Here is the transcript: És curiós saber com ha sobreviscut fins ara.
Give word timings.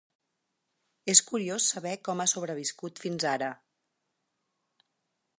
És 1.13 1.19
curiós 1.25 1.67
saber 1.73 1.91
com 2.07 2.23
ha 2.23 2.27
sobreviscut 2.31 3.01
fins 3.03 3.27
ara. 3.33 3.51